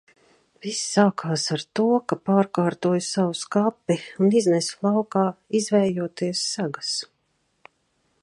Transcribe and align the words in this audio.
Viss 0.65 0.79
sākās 0.93 1.43
ar 1.55 1.65
to, 1.79 1.83
ka 2.13 2.17
pārkārtoju 2.29 3.03
savu 3.09 3.37
skapi 3.41 3.99
un 4.25 4.33
iznesu 4.41 4.81
laukā 4.87 5.25
izvējoties 5.61 6.41
segas. 6.57 6.97